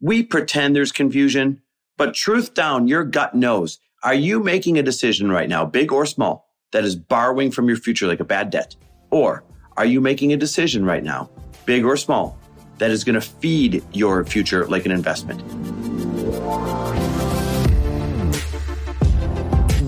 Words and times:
We 0.00 0.22
pretend 0.22 0.76
there's 0.76 0.92
confusion, 0.92 1.62
but 1.96 2.14
truth 2.14 2.52
down, 2.52 2.86
your 2.86 3.02
gut 3.02 3.34
knows. 3.34 3.78
Are 4.02 4.14
you 4.14 4.40
making 4.40 4.78
a 4.78 4.82
decision 4.82 5.32
right 5.32 5.48
now, 5.48 5.64
big 5.64 5.90
or 5.90 6.04
small, 6.04 6.50
that 6.72 6.84
is 6.84 6.94
borrowing 6.94 7.50
from 7.50 7.66
your 7.66 7.78
future 7.78 8.06
like 8.06 8.20
a 8.20 8.24
bad 8.24 8.50
debt? 8.50 8.76
Or 9.10 9.42
are 9.78 9.86
you 9.86 10.02
making 10.02 10.34
a 10.34 10.36
decision 10.36 10.84
right 10.84 11.02
now, 11.02 11.30
big 11.64 11.84
or 11.84 11.96
small, 11.96 12.38
that 12.76 12.90
is 12.90 13.04
going 13.04 13.14
to 13.14 13.22
feed 13.22 13.82
your 13.92 14.22
future 14.24 14.66
like 14.66 14.84
an 14.84 14.92
investment? 14.92 15.40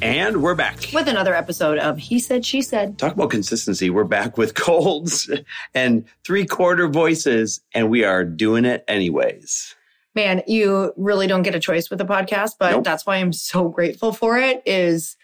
And 0.00 0.42
we're 0.42 0.54
back 0.54 0.90
with 0.92 1.08
another 1.08 1.34
episode 1.34 1.78
of 1.78 1.98
He 1.98 2.18
Said, 2.18 2.46
She 2.46 2.62
Said. 2.62 2.98
Talk 2.98 3.14
about 3.14 3.30
consistency. 3.30 3.90
We're 3.90 4.04
back 4.04 4.38
with 4.38 4.54
colds 4.54 5.30
and 5.74 6.04
three 6.24 6.46
quarter 6.46 6.88
voices, 6.88 7.60
and 7.74 7.90
we 7.90 8.04
are 8.04 8.24
doing 8.24 8.64
it 8.64 8.84
anyways 8.88 9.74
man, 10.14 10.42
you 10.48 10.92
really 10.96 11.28
don't 11.28 11.42
get 11.42 11.54
a 11.54 11.60
choice 11.60 11.90
with 11.90 12.00
a 12.00 12.04
podcast, 12.04 12.54
but 12.58 12.72
nope. 12.72 12.82
that's 12.82 13.06
why 13.06 13.16
I'm 13.16 13.32
so 13.32 13.68
grateful 13.68 14.12
for 14.12 14.36
it 14.36 14.64
is 14.66 15.16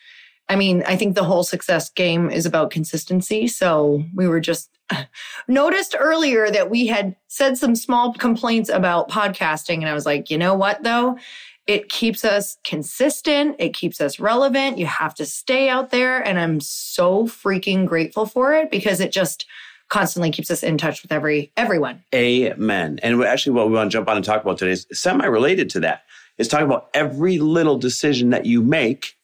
I 0.48 0.56
mean, 0.56 0.84
I 0.86 0.96
think 0.96 1.14
the 1.14 1.24
whole 1.24 1.42
success 1.42 1.90
game 1.90 2.30
is 2.30 2.44
about 2.46 2.70
consistency. 2.70 3.48
So 3.48 4.04
we 4.14 4.28
were 4.28 4.40
just 4.40 4.70
noticed 5.48 5.96
earlier 5.98 6.50
that 6.50 6.70
we 6.70 6.86
had 6.86 7.16
said 7.28 7.56
some 7.56 7.74
small 7.74 8.12
complaints 8.12 8.68
about 8.68 9.10
podcasting. 9.10 9.78
And 9.78 9.88
I 9.88 9.94
was 9.94 10.06
like, 10.06 10.30
you 10.30 10.38
know 10.38 10.54
what 10.54 10.82
though? 10.82 11.18
It 11.66 11.88
keeps 11.88 12.24
us 12.24 12.58
consistent. 12.64 13.56
It 13.58 13.74
keeps 13.74 14.00
us 14.00 14.20
relevant. 14.20 14.78
You 14.78 14.86
have 14.86 15.14
to 15.16 15.26
stay 15.26 15.68
out 15.68 15.90
there. 15.90 16.20
And 16.20 16.38
I'm 16.38 16.60
so 16.60 17.26
freaking 17.26 17.86
grateful 17.86 18.26
for 18.26 18.54
it 18.54 18.70
because 18.70 19.00
it 19.00 19.12
just, 19.12 19.46
constantly 19.90 20.30
keeps 20.30 20.50
us 20.50 20.62
in 20.62 20.78
touch 20.78 21.02
with 21.02 21.12
every 21.12 21.52
everyone. 21.56 22.02
Amen. 22.14 22.98
And 23.02 23.22
actually, 23.22 23.52
what 23.52 23.68
we 23.68 23.74
want 23.74 23.90
to 23.90 23.92
jump 23.92 24.08
on 24.08 24.16
and 24.16 24.24
talk 24.24 24.42
about 24.42 24.58
today 24.58 24.72
is 24.72 24.86
semi-related 24.92 25.70
to 25.70 25.80
that. 25.80 26.02
Is 26.38 26.48
talking 26.48 26.66
about 26.66 26.88
every 26.94 27.38
little 27.38 27.78
decision 27.78 28.30
that 28.30 28.46
you 28.46 28.60
make 28.60 29.14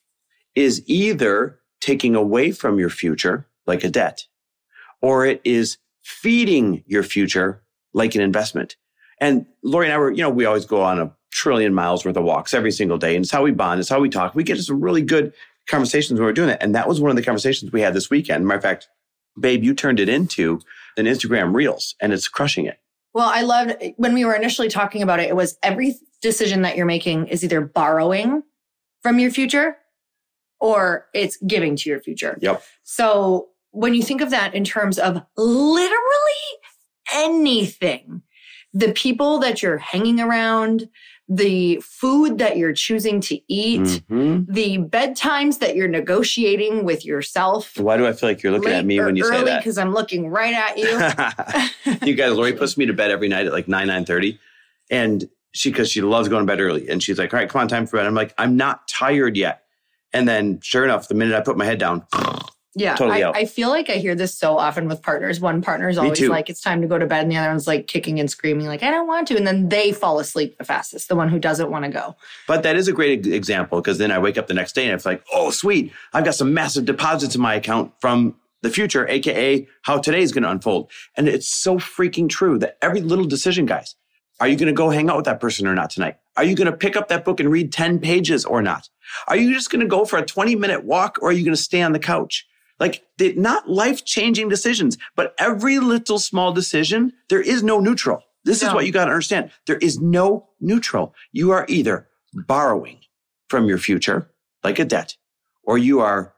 is 0.55 0.81
either 0.85 1.59
taking 1.81 2.15
away 2.15 2.51
from 2.51 2.79
your 2.79 2.89
future, 2.89 3.47
like 3.65 3.83
a 3.83 3.89
debt, 3.89 4.27
or 5.01 5.25
it 5.25 5.41
is 5.43 5.77
feeding 6.03 6.83
your 6.85 7.03
future 7.03 7.63
like 7.93 8.15
an 8.15 8.21
investment. 8.21 8.77
And 9.19 9.45
Lori 9.63 9.87
and 9.87 9.93
I 9.93 9.97
were, 9.97 10.11
you 10.11 10.21
know, 10.21 10.29
we 10.29 10.45
always 10.45 10.65
go 10.65 10.81
on 10.81 10.99
a 10.99 11.11
trillion 11.31 11.73
miles 11.73 12.05
worth 12.05 12.17
of 12.17 12.23
walks 12.23 12.53
every 12.53 12.71
single 12.71 12.97
day. 12.97 13.15
And 13.15 13.23
it's 13.23 13.31
how 13.31 13.43
we 13.43 13.51
bond. 13.51 13.79
It's 13.79 13.89
how 13.89 13.99
we 13.99 14.09
talk. 14.09 14.35
We 14.35 14.43
get 14.43 14.59
some 14.59 14.81
really 14.81 15.01
good 15.01 15.33
conversations 15.67 16.19
when 16.19 16.25
we're 16.25 16.33
doing 16.33 16.49
it. 16.49 16.57
And 16.61 16.75
that 16.75 16.87
was 16.87 16.99
one 16.99 17.09
of 17.09 17.15
the 17.15 17.23
conversations 17.23 17.71
we 17.71 17.81
had 17.81 17.93
this 17.93 18.09
weekend. 18.09 18.45
Matter 18.45 18.57
of 18.57 18.63
fact, 18.63 18.89
babe, 19.39 19.63
you 19.63 19.73
turned 19.73 19.99
it 19.99 20.09
into 20.09 20.59
an 20.97 21.05
Instagram 21.05 21.53
Reels 21.55 21.95
and 22.01 22.13
it's 22.13 22.27
crushing 22.27 22.65
it. 22.65 22.79
Well, 23.13 23.29
I 23.29 23.41
loved 23.41 23.75
when 23.97 24.13
we 24.13 24.23
were 24.23 24.35
initially 24.35 24.69
talking 24.69 25.01
about 25.01 25.19
it, 25.19 25.29
it 25.29 25.35
was 25.35 25.57
every 25.63 25.95
decision 26.21 26.61
that 26.61 26.77
you're 26.77 26.85
making 26.85 27.27
is 27.27 27.43
either 27.43 27.61
borrowing 27.61 28.43
from 29.01 29.19
your 29.19 29.31
future 29.31 29.77
or 30.59 31.07
it's 31.13 31.37
giving 31.47 31.75
to 31.75 31.89
your 31.89 31.99
future. 31.99 32.37
Yep. 32.41 32.63
So 32.83 33.49
when 33.71 33.93
you 33.93 34.03
think 34.03 34.21
of 34.21 34.29
that 34.29 34.53
in 34.53 34.63
terms 34.63 34.99
of 34.99 35.21
literally 35.35 35.97
anything, 37.13 38.21
the 38.73 38.93
people 38.93 39.39
that 39.39 39.61
you're 39.61 39.77
hanging 39.77 40.19
around, 40.19 40.87
the 41.27 41.77
food 41.77 42.39
that 42.39 42.57
you're 42.57 42.73
choosing 42.73 43.21
to 43.21 43.39
eat, 43.47 43.81
mm-hmm. 43.81 44.51
the 44.51 44.79
bedtimes 44.79 45.59
that 45.59 45.75
you're 45.75 45.87
negotiating 45.87 46.83
with 46.83 47.05
yourself. 47.05 47.77
Why 47.77 47.95
do 47.97 48.05
I 48.05 48.13
feel 48.13 48.29
like 48.29 48.43
you're 48.43 48.51
looking 48.51 48.71
at 48.71 48.85
me 48.85 48.99
when 48.99 49.15
you 49.15 49.23
say 49.23 49.43
that? 49.43 49.59
Because 49.59 49.77
I'm 49.77 49.93
looking 49.93 50.27
right 50.27 50.53
at 50.53 50.77
you. 50.77 52.05
you 52.07 52.15
guys, 52.15 52.33
Lori 52.33 52.53
puts 52.53 52.77
me 52.77 52.85
to 52.85 52.93
bed 52.93 53.11
every 53.11 53.29
night 53.29 53.45
at 53.45 53.53
like 53.53 53.67
9, 53.67 53.87
9.30. 53.87 54.39
And 54.89 55.29
she, 55.53 55.69
because 55.69 55.89
she 55.89 56.01
loves 56.01 56.27
going 56.27 56.45
to 56.45 56.51
bed 56.51 56.59
early. 56.59 56.89
And 56.89 57.01
she's 57.01 57.17
like, 57.17 57.33
all 57.33 57.39
right, 57.39 57.49
come 57.49 57.61
on, 57.61 57.67
time 57.67 57.87
for 57.87 57.97
bed. 57.97 58.07
I'm 58.07 58.15
like, 58.15 58.33
I'm 58.37 58.57
not 58.57 58.87
tired 58.87 59.37
yet. 59.37 59.63
And 60.13 60.27
then 60.27 60.59
sure 60.61 60.83
enough, 60.83 61.07
the 61.07 61.15
minute 61.15 61.35
I 61.35 61.41
put 61.41 61.57
my 61.57 61.65
head 61.65 61.79
down, 61.79 62.05
yeah, 62.73 62.95
totally 62.95 63.23
I, 63.23 63.31
I, 63.31 63.45
feel 63.45 63.67
like 63.67 63.89
I 63.89 63.95
hear 63.95 64.15
this 64.15 64.33
so 64.33 64.57
often 64.57 64.87
with 64.87 65.01
partners. 65.01 65.41
One 65.41 65.61
partner 65.61 65.89
is 65.89 65.97
always 65.97 66.21
like, 66.21 66.49
it's 66.49 66.61
time 66.61 66.81
to 66.81 66.87
go 66.87 66.97
to 66.97 67.05
bed, 67.05 67.23
and 67.23 67.31
the 67.31 67.35
other 67.35 67.49
one's 67.49 67.67
like 67.67 67.87
kicking 67.87 68.19
and 68.19 68.31
screaming, 68.31 68.67
like, 68.67 68.81
I 68.81 68.89
don't 68.89 69.07
want 69.07 69.27
to. 69.27 69.35
And 69.35 69.45
then 69.45 69.67
they 69.67 69.91
fall 69.91 70.19
asleep 70.19 70.57
the 70.57 70.63
fastest, 70.63 71.09
the 71.09 71.15
one 71.15 71.27
who 71.27 71.37
doesn't 71.37 71.69
want 71.69 71.83
to 71.83 71.91
go. 71.91 72.15
But 72.47 72.63
that 72.63 72.77
is 72.77 72.87
a 72.87 72.93
great 72.93 73.27
example 73.27 73.81
because 73.81 73.97
then 73.97 74.11
I 74.11 74.19
wake 74.19 74.37
up 74.37 74.47
the 74.47 74.53
next 74.53 74.73
day 74.73 74.85
and 74.85 74.93
it's 74.93 75.05
like, 75.05 75.23
oh, 75.33 75.51
sweet, 75.51 75.91
I've 76.13 76.23
got 76.23 76.35
some 76.35 76.53
massive 76.53 76.85
deposits 76.85 77.35
in 77.35 77.41
my 77.41 77.55
account 77.55 77.91
from 77.99 78.35
the 78.61 78.69
future, 78.69 79.07
AKA 79.07 79.67
how 79.81 79.97
today 79.97 80.21
is 80.21 80.31
going 80.31 80.43
to 80.43 80.51
unfold. 80.51 80.91
And 81.17 81.27
it's 81.27 81.47
so 81.47 81.77
freaking 81.77 82.29
true 82.29 82.57
that 82.59 82.77
every 82.81 83.01
little 83.01 83.25
decision, 83.25 83.65
guys, 83.65 83.95
are 84.39 84.47
you 84.47 84.55
going 84.55 84.67
to 84.67 84.73
go 84.73 84.89
hang 84.89 85.09
out 85.09 85.17
with 85.17 85.25
that 85.25 85.39
person 85.41 85.67
or 85.67 85.75
not 85.75 85.89
tonight? 85.89 86.17
Are 86.37 86.43
you 86.43 86.55
going 86.55 86.71
to 86.71 86.77
pick 86.77 86.95
up 86.95 87.09
that 87.09 87.25
book 87.25 87.39
and 87.39 87.51
read 87.51 87.73
10 87.73 87.99
pages 87.99 88.45
or 88.45 88.61
not? 88.61 88.89
Are 89.27 89.35
you 89.35 89.53
just 89.53 89.69
going 89.69 89.81
to 89.81 89.87
go 89.87 90.05
for 90.05 90.17
a 90.17 90.25
20 90.25 90.55
minute 90.55 90.85
walk 90.85 91.17
or 91.21 91.29
are 91.29 91.33
you 91.33 91.43
going 91.43 91.55
to 91.55 91.61
stay 91.61 91.81
on 91.81 91.91
the 91.91 91.99
couch? 91.99 92.47
Like, 92.81 93.05
not 93.19 93.69
life 93.69 94.05
changing 94.05 94.49
decisions, 94.49 94.97
but 95.15 95.35
every 95.37 95.77
little 95.77 96.17
small 96.17 96.51
decision, 96.51 97.13
there 97.29 97.39
is 97.39 97.61
no 97.61 97.79
neutral. 97.79 98.23
This 98.43 98.63
no. 98.63 98.69
is 98.69 98.73
what 98.73 98.87
you 98.87 98.91
got 98.91 99.05
to 99.05 99.11
understand. 99.11 99.51
There 99.67 99.77
is 99.77 100.01
no 100.01 100.49
neutral. 100.59 101.13
You 101.31 101.51
are 101.51 101.67
either 101.69 102.07
borrowing 102.33 102.97
from 103.49 103.67
your 103.67 103.77
future, 103.77 104.31
like 104.63 104.79
a 104.79 104.85
debt, 104.85 105.15
or 105.61 105.77
you 105.77 105.99
are 105.99 106.33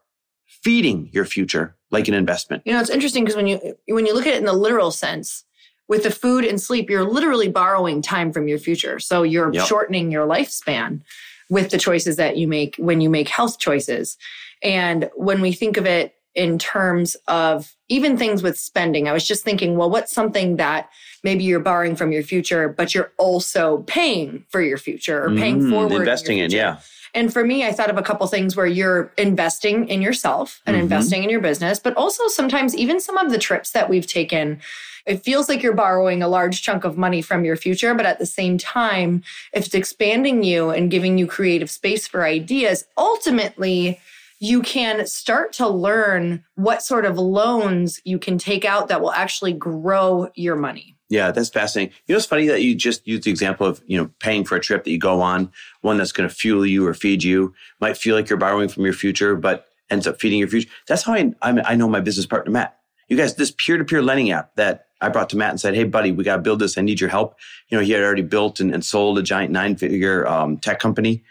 feeding 0.46 1.10
your 1.14 1.24
future 1.24 1.78
like 1.92 2.10
an 2.10 2.14
investment. 2.14 2.64
You 2.66 2.74
know, 2.74 2.82
it's 2.82 2.90
interesting 2.90 3.24
because 3.24 3.38
when 3.38 3.48
you 3.48 3.78
when 3.88 4.06
you 4.06 4.14
look 4.14 4.28
at 4.28 4.34
it 4.34 4.40
in 4.40 4.46
the 4.46 4.52
literal 4.52 4.92
sense, 4.92 5.46
with 5.88 6.04
the 6.04 6.12
food 6.12 6.44
and 6.44 6.60
sleep, 6.60 6.90
you're 6.90 7.10
literally 7.10 7.48
borrowing 7.48 8.02
time 8.02 8.34
from 8.34 8.50
your 8.50 8.58
future. 8.58 9.00
So 9.00 9.24
you're 9.24 9.54
yep. 9.54 9.66
shortening 9.66 10.12
your 10.12 10.28
lifespan 10.28 11.04
with 11.50 11.70
the 11.70 11.78
choices 11.78 12.18
that 12.18 12.36
you 12.36 12.50
make 12.50 12.76
when 12.78 13.00
you 13.00 13.10
make 13.10 13.30
health 13.30 13.60
choices. 13.60 14.18
And 14.62 15.10
when 15.16 15.40
we 15.40 15.54
think 15.54 15.78
of 15.78 15.86
it 15.86 16.16
in 16.36 16.58
terms 16.58 17.16
of 17.28 17.76
even 17.90 18.18
things 18.18 18.42
with 18.42 18.58
spending. 18.58 19.08
I 19.08 19.14
was 19.14 19.26
just 19.26 19.44
thinking, 19.44 19.78
well, 19.78 19.90
what's 19.90 20.12
something 20.12 20.56
that 20.58 20.90
maybe 21.24 21.44
you're 21.44 21.60
borrowing 21.60 21.96
from 21.96 22.12
your 22.12 22.24
future, 22.24 22.68
but 22.70 22.94
you're 22.94 23.12
also 23.18 23.84
paying 23.88 24.46
for 24.50 24.62
your 24.62 24.78
future 24.78 25.24
or 25.24 25.36
paying 25.36 25.62
mm, 25.62 25.70
forward. 25.70 26.00
Investing 26.02 26.40
in, 26.40 26.46
in, 26.46 26.52
yeah. 26.52 26.80
And 27.14 27.32
for 27.32 27.46
me, 27.46 27.66
I 27.66 27.72
thought 27.72 27.90
of 27.90 27.98
a 27.98 28.02
couple 28.02 28.26
things 28.28 28.56
where 28.56 28.66
you're 28.66 29.12
investing 29.18 29.88
in 29.88 30.02
yourself 30.02 30.62
and 30.66 30.76
mm-hmm. 30.76 30.84
investing 30.84 31.24
in 31.24 31.30
your 31.30 31.42
business, 31.42 31.80
but 31.80 31.96
also 31.96 32.28
sometimes 32.28 32.76
even 32.76 33.00
some 33.00 33.18
of 33.18 33.32
the 33.32 33.38
trips 33.38 33.72
that 33.72 33.90
we've 33.90 34.08
taken. 34.08 34.60
It 35.06 35.24
feels 35.24 35.50
like 35.50 35.62
you're 35.62 35.74
borrowing 35.74 36.24
a 36.24 36.30
large 36.30 36.62
chunk 36.62 36.86
of 36.86 36.98
money 36.98 37.22
from 37.22 37.44
your 37.44 37.58
future, 37.58 37.94
but 37.94 38.06
at 38.06 38.20
the 38.20 38.26
same 38.26 38.58
time, 38.58 39.22
if 39.52 39.66
it's 39.66 39.76
expanding 39.76 40.44
you 40.44 40.70
and 40.70 40.90
giving 40.90 41.18
you 41.18 41.28
creative 41.28 41.70
space 41.70 42.08
for 42.08 42.24
ideas, 42.24 42.86
ultimately, 42.98 44.00
you 44.44 44.62
can 44.62 45.08
start 45.08 45.54
to 45.54 45.66
learn 45.66 46.44
what 46.56 46.84
sort 46.84 47.06
of 47.06 47.18
loans 47.18 48.02
you 48.04 48.20
can 48.20 48.38
take 48.38 48.66
out 48.66 48.90
that 48.90 49.00
will 49.00 49.14
actually 49.14 49.54
grow 49.54 50.28
your 50.36 50.58
money. 50.58 50.98
Yeah, 51.10 51.32
that's 51.32 51.48
fascinating. 51.48 51.96
You 52.08 52.14
know, 52.14 52.18
it's 52.18 52.26
funny 52.26 52.48
that 52.48 52.62
you 52.62 52.76
just 52.76 53.08
used 53.08 53.24
the 53.24 53.32
example 53.32 53.66
of, 53.66 53.82
you 53.88 53.98
know, 53.98 54.12
paying 54.20 54.44
for 54.44 54.58
a 54.58 54.60
trip 54.60 54.84
that 54.84 54.92
you 54.92 54.98
go 54.98 55.22
on, 55.22 55.50
one 55.80 55.96
that's 55.96 56.12
going 56.12 56.28
to 56.28 56.36
fuel 56.36 56.66
you 56.66 56.86
or 56.86 56.94
feed 56.94 57.24
you. 57.24 57.54
Might 57.80 57.96
feel 57.96 58.18
like 58.18 58.30
you're 58.30 58.38
borrowing 58.38 58.68
from 58.68 58.84
your 58.84 58.94
future, 58.94 59.38
but 59.38 59.68
ends 59.90 60.08
up 60.08 60.20
feeding 60.20 60.40
your 60.40 60.50
future. 60.50 60.70
That's 60.90 61.04
how 61.04 61.14
I, 61.14 61.34
I 61.42 61.76
know 61.76 61.88
my 61.88 62.02
business 62.02 62.26
partner, 62.26 62.52
Matt. 62.52 62.78
You 63.08 63.16
guys, 63.16 63.36
this 63.36 63.52
peer 63.52 63.78
to 63.78 63.86
peer 63.86 64.02
lending 64.02 64.32
app 64.32 64.56
that 64.56 64.88
I 65.00 65.08
brought 65.08 65.30
to 65.30 65.38
Matt 65.38 65.52
and 65.52 65.62
said, 65.62 65.74
Hey, 65.74 65.86
buddy, 65.86 66.12
we 66.12 66.26
got 66.26 66.36
to 66.36 66.42
build 66.42 66.60
this. 66.60 66.78
I 66.78 66.82
need 66.82 67.00
your 67.00 67.10
help. 67.10 67.36
You 67.70 67.78
know, 67.78 67.84
he 67.84 67.94
had 67.94 68.02
already 68.02 68.24
built 68.24 68.60
and, 68.60 68.74
and 68.74 68.84
sold 68.84 69.18
a 69.18 69.24
giant 69.24 69.52
nine 69.54 69.78
figure 69.78 70.28
um, 70.28 70.58
tech 70.58 70.80
company. 70.80 71.24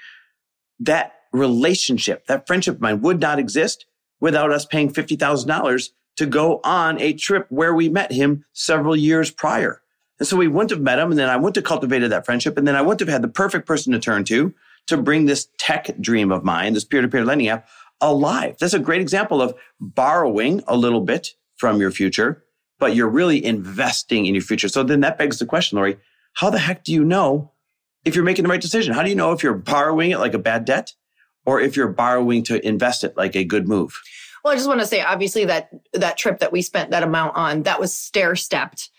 That 0.80 1.12
relationship, 1.32 2.26
that 2.26 2.46
friendship 2.46 2.76
of 2.76 2.81
mine 2.81 3.00
would 3.00 3.20
not 3.20 3.38
exist 3.38 3.87
without 4.20 4.52
us 4.52 4.64
paying 4.64 4.93
$50,000 4.93 5.88
to 6.17 6.26
go 6.26 6.61
on 6.62 7.00
a 7.00 7.12
trip 7.12 7.46
where 7.49 7.75
we 7.75 7.88
met 7.88 8.12
him 8.12 8.44
several 8.52 8.94
years 8.94 9.31
prior. 9.31 9.82
And 10.19 10.29
so 10.29 10.37
we 10.37 10.46
wouldn't 10.46 10.70
have 10.70 10.81
met 10.81 10.99
him. 10.99 11.11
And 11.11 11.19
then 11.19 11.29
I 11.29 11.37
wouldn't 11.37 11.56
have 11.56 11.64
cultivated 11.64 12.12
that 12.12 12.25
friendship. 12.25 12.56
And 12.56 12.69
then 12.69 12.76
I 12.76 12.82
wouldn't 12.82 13.00
have 13.00 13.08
had 13.08 13.23
the 13.23 13.29
perfect 13.29 13.67
person 13.67 13.93
to 13.93 13.99
turn 13.99 14.25
to 14.25 14.55
to 14.88 14.96
bring 14.96 15.26
this 15.26 15.49
tech 15.58 15.96
dream 16.00 16.31
of 16.31 16.44
mine, 16.44 16.75
this 16.75 16.84
peer 16.84 17.02
to 17.02 17.08
peer 17.08 17.25
lending 17.25 17.49
app, 17.49 17.67
alive. 18.00 18.56
That's 18.58 18.75
a 18.75 18.79
great 18.79 19.00
example 19.00 19.40
of 19.40 19.55
borrowing 19.81 20.62
a 20.67 20.76
little 20.76 21.00
bit 21.00 21.34
from 21.56 21.81
your 21.81 21.90
future, 21.90 22.44
but 22.79 22.94
you're 22.96 23.08
really 23.08 23.44
investing 23.44 24.26
in 24.26 24.34
your 24.34 24.43
future. 24.43 24.69
So 24.69 24.82
then 24.82 25.00
that 25.00 25.19
begs 25.19 25.38
the 25.38 25.46
question, 25.46 25.76
Lori, 25.76 25.99
how 26.34 26.50
the 26.50 26.58
heck 26.58 26.84
do 26.84 26.93
you 26.93 27.05
know 27.05 27.52
if 28.05 28.14
you're 28.17 28.25
making 28.25 28.43
the 28.43 28.49
right 28.49 28.61
decision? 28.61 28.93
How 28.93 29.02
do 29.02 29.08
you 29.08 29.14
know 29.14 29.32
if 29.32 29.43
you're 29.43 29.55
borrowing 29.55 30.11
it 30.11 30.19
like 30.19 30.34
a 30.34 30.38
bad 30.38 30.64
debt 30.64 30.93
or 31.44 31.60
if 31.60 31.76
you're 31.76 31.88
borrowing 31.88 32.42
to 32.44 32.64
invest 32.66 33.04
it 33.04 33.16
like 33.16 33.36
a 33.36 33.44
good 33.44 33.68
move? 33.68 34.00
Well, 34.44 34.52
I 34.52 34.56
just 34.56 34.68
want 34.68 34.80
to 34.80 34.86
say, 34.86 35.00
obviously, 35.00 35.44
that 35.44 35.70
that 35.92 36.18
trip 36.18 36.40
that 36.40 36.52
we 36.52 36.62
spent 36.62 36.90
that 36.90 37.02
amount 37.02 37.36
on, 37.36 37.62
that 37.62 37.80
was 37.80 37.94
stair 37.94 38.34
stepped 38.34 38.90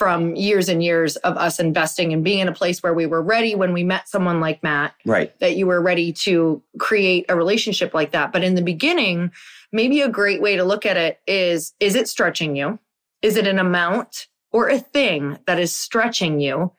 from 0.00 0.34
years 0.34 0.70
and 0.70 0.82
years 0.82 1.16
of 1.16 1.36
us 1.36 1.60
investing 1.60 2.14
and 2.14 2.24
being 2.24 2.38
in 2.38 2.48
a 2.48 2.54
place 2.54 2.82
where 2.82 2.94
we 2.94 3.04
were 3.04 3.20
ready 3.20 3.54
when 3.54 3.74
we 3.74 3.84
met 3.84 4.08
someone 4.08 4.40
like 4.40 4.62
Matt. 4.62 4.94
Right. 5.04 5.38
That 5.40 5.56
you 5.56 5.66
were 5.66 5.82
ready 5.82 6.10
to 6.24 6.62
create 6.78 7.26
a 7.28 7.36
relationship 7.36 7.92
like 7.92 8.12
that. 8.12 8.32
But 8.32 8.42
in 8.42 8.54
the 8.54 8.62
beginning, 8.62 9.30
maybe 9.72 10.00
a 10.00 10.08
great 10.08 10.40
way 10.40 10.56
to 10.56 10.64
look 10.64 10.86
at 10.86 10.96
it 10.96 11.20
is 11.26 11.74
is 11.80 11.94
it 11.94 12.08
stretching 12.08 12.56
you? 12.56 12.78
Is 13.22 13.36
it 13.36 13.46
an 13.46 13.58
amount 13.58 14.28
or 14.52 14.68
a 14.68 14.78
thing 14.78 15.38
that 15.46 15.60
is 15.60 15.76
stretching 15.76 16.40
you? 16.40 16.72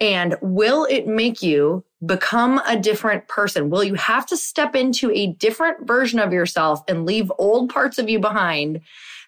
And 0.00 0.36
will 0.40 0.86
it 0.90 1.06
make 1.06 1.42
you 1.42 1.84
become 2.04 2.60
a 2.66 2.78
different 2.78 3.28
person? 3.28 3.70
Will 3.70 3.84
you 3.84 3.94
have 3.94 4.26
to 4.26 4.36
step 4.36 4.74
into 4.74 5.10
a 5.12 5.28
different 5.28 5.86
version 5.86 6.18
of 6.18 6.32
yourself 6.32 6.82
and 6.88 7.06
leave 7.06 7.32
old 7.38 7.70
parts 7.70 7.98
of 7.98 8.08
you 8.08 8.18
behind 8.18 8.80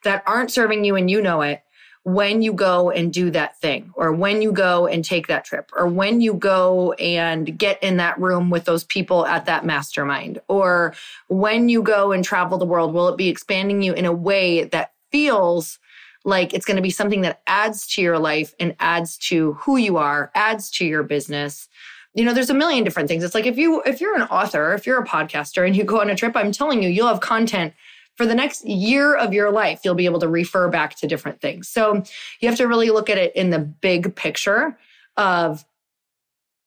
that 0.03 0.23
aren't 0.27 0.51
serving 0.51 0.85
you 0.85 0.97
and 0.97 1.11
you 1.11 1.23
know 1.23 1.43
it 1.43 1.63
when 2.05 2.43
you 2.43 2.53
go 2.53 2.91
and 2.91 3.13
do 3.13 3.31
that 3.31 3.59
thing 3.61 3.91
or 3.95 4.13
when 4.13 4.43
you 4.43 4.53
go 4.53 4.87
and 4.87 5.05
take 5.05 5.27
that 5.27 5.45
trip 5.45 5.71
or 5.75 5.87
when 5.87 6.21
you 6.21 6.35
go 6.35 6.93
and 6.95 7.59
get 7.59 7.83
in 7.83 7.97
that 7.97 8.21
room 8.21 8.51
with 8.51 8.67
those 8.67 8.85
people 8.85 9.25
at 9.27 9.47
that 9.47 9.65
mastermind 9.65 10.39
or 10.49 10.95
when 11.29 11.71
you 11.71 11.83
go 11.83 12.13
and 12.13 12.23
travel 12.23 12.59
the 12.59 12.67
world? 12.67 12.93
Will 12.93 13.09
it 13.09 13.17
be 13.17 13.29
expanding 13.29 13.83
you 13.83 13.95
in 13.95 14.05
a 14.05 14.13
way 14.13 14.65
that 14.65 14.93
feels 15.11 15.79
like 16.25 16.55
it's 16.55 16.65
going 16.65 16.77
to 16.77 16.83
be 16.83 16.91
something 16.91 17.21
that 17.21 17.43
adds 17.47 17.87
to 17.87 18.03
your 18.03 18.19
life 18.19 18.55
and 18.59 18.75
adds 18.81 19.17
to 19.19 19.55
who 19.55 19.77
you 19.77 19.97
are, 19.97 20.31
adds 20.35 20.71
to 20.71 20.85
your 20.85 21.03
business. 21.03 21.69
You 22.15 22.25
know, 22.25 22.33
there's 22.33 22.51
a 22.51 22.55
million 22.55 22.85
different 22.85 23.09
things. 23.09 23.25
It's 23.25 23.35
like 23.35 23.47
if 23.47 23.59
you 23.59 23.83
if 23.83 24.01
you're 24.01 24.17
an 24.17 24.23
author, 24.23 24.73
if 24.75 24.87
you're 24.87 25.03
a 25.03 25.07
podcaster 25.07 25.67
and 25.67 25.77
you 25.77 25.85
go 25.85 26.01
on 26.01 26.11
a 26.11 26.15
trip, 26.15 26.37
I'm 26.37 26.53
telling 26.53 26.83
you, 26.83 26.89
you'll 26.89 27.09
have 27.09 27.21
content 27.21 27.75
for 28.17 28.27
the 28.27 28.35
next 28.35 28.65
year 28.65 29.17
of 29.17 29.33
your 29.33 29.51
life. 29.51 29.81
You'll 29.85 29.95
be 29.95 30.05
able 30.05 30.21
to 30.21 30.29
refer 30.29 30.69
back 30.69 30.97
to 31.01 31.07
different 31.07 31.41
things. 31.41 31.69
So 31.69 32.03
you 32.41 32.49
have 32.49 32.59
to 32.59 32.69
really 32.69 32.91
look 32.91 33.11
at 33.11 33.19
it 33.19 33.35
in 33.35 33.51
the 33.51 33.59
big 33.59 34.15
picture 34.15 34.79
of 35.17 35.65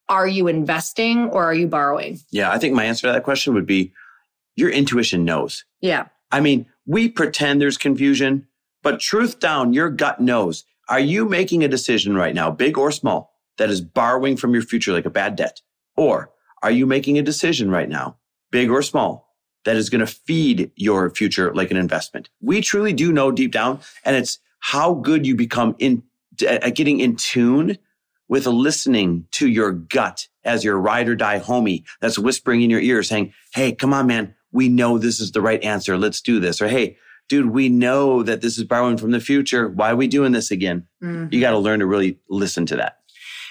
are 0.09 0.27
you 0.27 0.47
investing 0.47 1.29
or 1.29 1.44
are 1.44 1.53
you 1.53 1.67
borrowing? 1.67 2.19
Yeah, 2.31 2.51
I 2.51 2.59
think 2.59 2.73
my 2.73 2.85
answer 2.85 3.07
to 3.07 3.13
that 3.13 3.23
question 3.23 3.53
would 3.53 3.65
be 3.65 3.94
your 4.55 4.69
intuition 4.69 5.25
knows. 5.25 5.65
Yeah. 5.81 6.07
I 6.31 6.39
mean, 6.39 6.65
we 6.85 7.09
pretend 7.09 7.61
there's 7.61 7.77
confusion, 7.77 8.47
but 8.83 8.99
truth 8.99 9.39
down, 9.39 9.73
your 9.73 9.89
gut 9.89 10.19
knows. 10.19 10.65
Are 10.89 10.99
you 10.99 11.25
making 11.25 11.63
a 11.63 11.67
decision 11.67 12.15
right 12.15 12.33
now, 12.33 12.49
big 12.51 12.77
or 12.77 12.91
small, 12.91 13.33
that 13.57 13.69
is 13.69 13.81
borrowing 13.81 14.38
from 14.38 14.54
your 14.54 14.63
future 14.63 14.94
like 14.94 15.06
a 15.06 15.09
bad 15.09 15.36
debt? 15.36 15.62
Or 15.95 16.31
are 16.63 16.71
you 16.71 16.86
making 16.86 17.18
a 17.18 17.24
decision 17.24 17.69
right 17.71 17.89
now, 17.89 18.18
big 18.51 18.69
or 18.69 18.81
small, 18.81 19.36
that 19.65 19.75
is 19.75 19.89
going 19.89 20.06
to 20.06 20.12
feed 20.12 20.71
your 20.75 21.09
future 21.09 21.54
like 21.54 21.71
an 21.71 21.77
investment? 21.77 22.30
We 22.42 22.62
truly 22.62 22.94
do 22.94 23.12
know 23.12 23.31
deep 23.31 23.51
down, 23.51 23.80
and 24.04 24.15
it's 24.15 24.39
how 24.59 24.94
good 24.94 25.25
you 25.25 25.36
become 25.36 25.75
in 25.80 26.04
at 26.48 26.75
getting 26.75 27.00
in 27.00 27.15
tune 27.15 27.77
with 28.27 28.45
listening 28.45 29.25
to 29.31 29.48
your 29.48 29.71
gut 29.71 30.27
as 30.44 30.63
your 30.63 30.77
ride 30.77 31.07
or 31.07 31.15
die 31.15 31.39
homie 31.39 31.83
that's 32.01 32.19
whispering 32.19 32.62
in 32.62 32.69
your 32.69 32.80
ear 32.80 33.04
saying, 33.04 33.33
Hey, 33.54 33.74
come 33.74 33.94
on, 33.94 34.07
man. 34.07 34.36
We 34.51 34.69
know 34.69 34.98
this 34.98 35.19
is 35.19 35.31
the 35.31 35.42
right 35.42 35.63
answer. 35.63 35.98
Let's 35.98 36.21
do 36.21 36.39
this. 36.39 36.62
Or, 36.62 36.68
Hey, 36.68 36.98
dude, 37.30 37.51
we 37.51 37.69
know 37.69 38.24
that 38.24 38.42
this 38.42 38.57
is 38.57 38.63
borrowing 38.63 38.98
from 38.98 39.12
the 39.12 39.19
future. 39.19 39.68
Why 39.68 39.92
are 39.92 39.95
we 39.95 40.07
doing 40.07 40.31
this 40.31 40.51
again? 40.51 40.88
Mm-hmm. 41.04 41.33
You 41.33 41.42
got 41.42 41.51
to 41.51 41.57
learn 41.57 41.80
to 41.80 41.86
really 41.86 42.19
listen 42.30 42.65
to 42.68 42.75
that. 42.77 43.00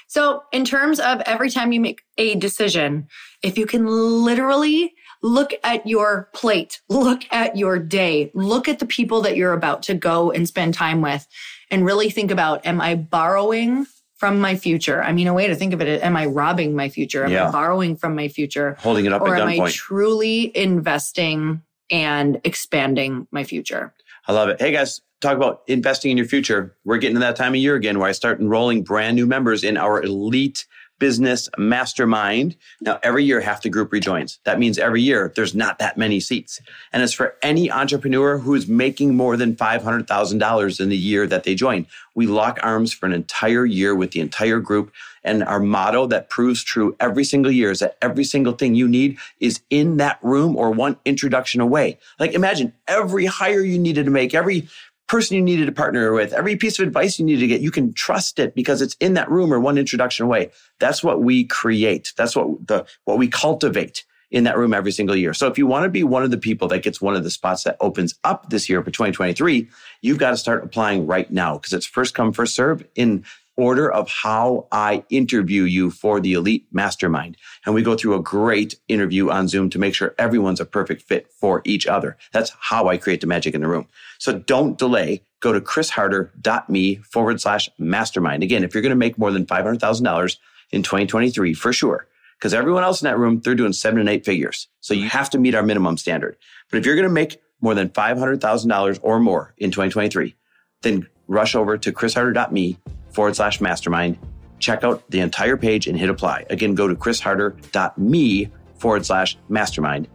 So, 0.09 0.45
in 0.53 0.65
terms 0.65 1.01
of 1.01 1.21
every 1.23 1.51
time 1.51 1.73
you 1.73 1.81
make 1.81 2.03
a 2.17 2.37
decision, 2.37 3.09
if 3.43 3.59
you 3.59 3.67
can 3.67 3.87
literally 3.87 4.95
look 5.23 5.53
at 5.65 5.87
your 5.87 6.31
plate, 6.33 6.81
look 6.89 7.23
at 7.33 7.57
your 7.57 7.79
day, 7.79 8.31
look 8.35 8.69
at 8.69 8.79
the 8.79 8.87
people 8.87 9.23
that 9.23 9.37
you're 9.37 9.53
about 9.53 9.83
to 9.85 9.95
go 9.95 10.31
and 10.31 10.47
spend 10.47 10.75
time 10.75 11.01
with, 11.01 11.27
and 11.71 11.85
really 11.85 12.11
think 12.11 12.31
about, 12.31 12.65
am 12.65 12.81
I 12.81 12.95
borrowing 12.95 13.87
from 14.17 14.41
my 14.41 14.57
future? 14.57 15.03
I 15.03 15.13
mean, 15.13 15.27
a 15.27 15.35
way 15.35 15.49
to 15.49 15.55
think 15.55 15.73
of 15.73 15.81
it, 15.81 16.03
am 16.03 16.17
I 16.17 16.27
robbing 16.27 16.75
my 16.75 16.89
future? 16.89 17.25
Am 17.25 17.33
yeah. 17.33 17.49
I 17.49 17.53
borrowing 17.53 17.97
from 17.97 18.15
my 18.15 18.29
future? 18.29 18.77
Holding 18.79 19.07
it 19.07 19.13
up 19.13 19.23
or 19.23 19.35
am 19.37 19.49
I 19.49 19.71
truly 19.71 20.57
investing 20.57 21.63
and 21.91 22.41
expanding 22.45 23.27
my 23.31 23.45
future. 23.45 23.95
I 24.29 24.33
love 24.33 24.49
it. 24.49 24.61
Hey 24.61 24.73
guys, 24.73 25.01
talk 25.21 25.37
about 25.37 25.63
investing 25.67 26.11
in 26.11 26.17
your 26.17 26.27
future. 26.27 26.77
We're 26.85 26.99
getting 26.99 27.17
to 27.17 27.21
that 27.21 27.37
time 27.37 27.53
of 27.53 27.61
year 27.61 27.75
again 27.75 27.99
where 27.99 28.09
I 28.09 28.13
start 28.13 28.41
enrolling 28.41 28.83
brand 28.83 29.17
new 29.17 29.27
members 29.27 29.65
in 29.65 29.77
our 29.77 30.03
elite 30.03 30.67
business 30.99 31.49
mastermind. 31.59 32.57
Now, 32.81 32.99
every 33.03 33.25
year, 33.25 33.41
half 33.41 33.63
the 33.63 33.69
group 33.69 33.93
rejoins. 33.93 34.39
That 34.45 34.59
means 34.59 34.79
every 34.79 35.03
year 35.03 35.33
there's 35.37 35.55
not 35.55 35.79
that 35.79 35.97
many 35.97 36.21
seats. 36.21 36.61
And 36.93 37.03
it's 37.03 37.13
for 37.13 37.37
any 37.43 37.71
entrepreneur 37.71 38.39
who 38.39 38.55
is 38.55 38.67
making 38.67 39.17
more 39.17 39.37
than 39.37 39.57
$500,000 39.57 40.81
in 40.81 40.89
the 40.89 40.97
year 40.97 41.27
that 41.27 41.45
they 41.45 41.55
join. 41.55 41.87
We 42.15 42.27
lock 42.27 42.59
arms 42.63 42.93
for 42.93 43.07
an 43.07 43.13
entire 43.13 43.67
year 43.67 43.95
with 43.95 44.13
the 44.13 44.21
entire 44.21 44.59
group. 44.59 44.93
And 45.23 45.43
our 45.43 45.61
motto 45.61 46.07
that 46.07 46.31
proves 46.31 46.63
true 46.63 46.97
every 47.01 47.25
single 47.25 47.51
year 47.51 47.73
is 47.73 47.81
that 47.81 47.99
every 48.01 48.25
single 48.25 48.53
thing 48.53 48.75
you 48.75 48.89
need 48.89 49.19
is 49.41 49.61
in 49.71 49.97
that 49.97 50.19
room 50.23 50.57
or 50.57 50.71
one 50.71 50.97
introduction 51.05 51.61
away. 51.61 51.99
Like 52.19 52.33
imagine 52.33 52.73
every 52.87 53.27
hire 53.27 53.61
you 53.61 53.79
needed 53.79 54.05
to 54.05 54.11
make, 54.11 54.35
every 54.35 54.69
person 55.09 55.37
you 55.37 55.43
needed 55.43 55.67
to 55.67 55.73
partner 55.73 56.13
with, 56.13 56.33
every 56.33 56.57
piece 56.57 56.79
of 56.79 56.87
advice 56.87 57.19
you 57.19 57.25
needed 57.25 57.41
to 57.41 57.47
get, 57.47 57.61
you 57.61 57.71
can 57.71 57.93
trust 57.93 58.39
it 58.39 58.55
because 58.55 58.83
it's 58.83 58.97
in 59.01 59.15
that 59.15 59.31
room 59.31 59.53
or 59.53 59.61
one 59.61 59.79
introduction 59.79 60.25
away. 60.25 60.51
That's 60.81 61.03
what 61.03 61.23
we 61.23 61.45
create. 61.45 62.13
That's 62.17 62.35
what 62.35 62.67
the, 62.67 62.87
what 63.05 63.19
we 63.19 63.29
cultivate 63.29 64.05
in 64.31 64.45
that 64.45 64.59
room 64.59 64.75
every 64.75 64.91
single 64.91 65.15
year. 65.15 65.33
So 65.33 65.47
if 65.47 65.57
you 65.57 65.67
want 65.67 65.85
to 65.85 65.89
be 65.89 66.03
one 66.03 66.25
of 66.25 66.31
the 66.31 66.39
people 66.39 66.67
that 66.69 66.83
gets 66.83 67.01
one 67.01 67.15
of 67.15 67.23
the 67.23 67.31
spots 67.31 67.63
that 67.63 67.77
opens 67.81 68.19
up 68.25 68.51
this 68.51 68.69
year 68.69 68.83
for 68.83 68.91
2023, 68.91 69.69
you've 70.03 70.19
got 70.19 70.31
to 70.31 70.37
start 70.37 70.65
applying 70.65 71.07
right 71.07 71.31
now 71.31 71.55
because 71.55 71.73
it's 71.73 71.87
first 71.87 72.15
come, 72.15 72.33
first 72.33 72.55
serve 72.55 72.85
in 72.97 73.25
order 73.57 73.91
of 73.91 74.09
how 74.09 74.67
I 74.71 75.05
interview 75.11 75.63
you 75.63 75.91
for 75.91 76.21
the 76.21 76.35
elite 76.35 76.67
mastermind. 76.73 77.37
And 77.65 77.75
we 77.75 77.83
go 77.83 77.97
through 77.97 78.15
a 78.15 78.23
great 78.23 78.75
interview 78.89 79.31
on 79.31 79.49
Zoom 79.49 79.71
to 79.71 79.79
make 79.79 79.95
sure 79.95 80.15
everyone's 80.19 80.61
a 80.61 80.65
perfect 80.65 81.03
fit 81.03 81.31
for 81.33 81.63
each 81.65 81.87
other. 81.87 82.17
That's 82.33 82.53
how 82.61 82.89
I 82.89 82.97
create 82.97 83.21
the 83.21 83.27
magic 83.27 83.55
in 83.55 83.63
the 83.63 83.69
room. 83.69 83.89
So 84.19 84.39
don't 84.39 84.79
delay. 84.79 85.23
Go 85.41 85.53
to 85.53 85.61
chrisharder.me 85.61 86.97
forward 86.97 87.41
slash 87.41 87.69
mastermind. 87.79 88.43
Again, 88.43 88.65
if 88.65 88.75
you're 88.75 88.83
going 88.83 88.91
to 88.91 88.97
make 88.97 89.19
more 89.19 89.33
than 89.33 89.47
$500,000 89.47 90.37
in 90.73 90.83
2023, 90.83 91.55
for 91.55 91.73
sure, 91.73 92.07
because 92.39 92.55
everyone 92.55 92.83
else 92.83 93.01
in 93.01 93.07
that 93.07 93.19
room, 93.19 93.41
they're 93.41 93.55
doing 93.55 93.73
seven 93.73 94.01
and 94.01 94.09
eight 94.09 94.25
figures. 94.25 94.69
So 94.81 94.95
you 94.95 95.09
have 95.09 95.31
to 95.31 95.39
meet 95.39 95.55
our 95.55 95.63
minimum 95.63 95.97
standard. 95.97 96.37
But 96.71 96.79
if 96.79 96.87
you're 96.87 96.97
going 96.97 97.09
to 97.09 97.13
make 97.13 97.41
more 97.61 97.75
than 97.75 97.89
$500,000 97.89 98.99
or 99.03 99.21
more 99.21 99.55
in 99.59 99.71
2023, 99.71 100.35
then 100.83 101.07
rush 101.29 101.55
over 101.55 101.79
to 101.79 101.93
chrisharder.me 101.93 102.79
forward 103.17 103.35
slash 103.35 103.61
mastermind. 103.63 104.19
Check 104.59 104.85
out 104.85 105.03
the 105.11 105.21
entire 105.21 105.57
page 105.57 105.87
and 105.87 105.99
hit 105.99 106.11
apply. 106.11 106.45
Again, 106.51 106.75
go 106.75 106.87
to 106.87 106.95
chrisharder.me 106.95 108.51
forward 108.79 109.07
slash 109.07 109.39
mastermind. 109.49 110.07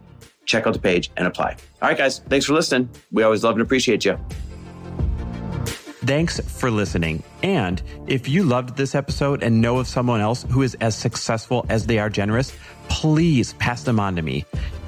Check 0.46 0.66
out 0.66 0.72
the 0.72 0.80
page 0.80 1.10
and 1.16 1.26
apply. 1.26 1.56
All 1.82 1.88
right, 1.88 1.98
guys, 1.98 2.20
thanks 2.20 2.46
for 2.46 2.52
listening. 2.54 2.88
We 3.10 3.24
always 3.24 3.42
love 3.42 3.54
and 3.54 3.62
appreciate 3.62 4.04
you. 4.04 4.18
Thanks 6.04 6.40
for 6.40 6.70
listening. 6.70 7.22
And 7.42 7.82
if 8.06 8.28
you 8.28 8.42
loved 8.44 8.76
this 8.76 8.94
episode 8.94 9.42
and 9.42 9.60
know 9.60 9.78
of 9.78 9.86
someone 9.86 10.20
else 10.20 10.44
who 10.50 10.62
is 10.62 10.76
as 10.80 10.96
successful 10.96 11.66
as 11.68 11.86
they 11.86 11.98
are 11.98 12.10
generous, 12.10 12.56
please 12.88 13.52
pass 13.54 13.82
them 13.82 14.00
on 14.00 14.16
to 14.16 14.22
me. 14.22 14.44